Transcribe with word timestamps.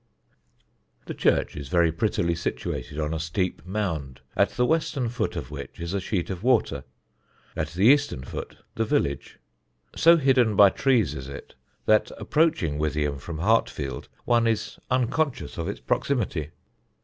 The 1.05 1.13
church 1.13 1.55
is 1.55 1.69
very 1.69 1.91
prettily 1.91 2.33
situated 2.33 2.99
on 2.99 3.13
a 3.13 3.19
steep 3.19 3.63
mound, 3.67 4.21
at 4.35 4.49
the 4.49 4.65
western 4.65 5.09
foot 5.09 5.35
of 5.35 5.51
which 5.51 5.79
is 5.79 5.93
a 5.93 5.99
sheet 5.99 6.31
of 6.31 6.41
water; 6.41 6.85
at 7.55 7.69
the 7.73 7.85
eastern 7.85 8.23
foot, 8.23 8.57
the 8.73 8.83
village. 8.83 9.37
So 9.95 10.17
hidden 10.17 10.55
by 10.55 10.71
trees 10.71 11.13
is 11.13 11.29
it 11.29 11.53
that 11.85 12.09
approaching 12.17 12.79
Withyham 12.79 13.19
from 13.19 13.37
Hartfield 13.37 14.09
one 14.25 14.47
is 14.47 14.79
unconscious 14.89 15.59
of 15.59 15.67
its 15.67 15.79
proximity. 15.81 16.49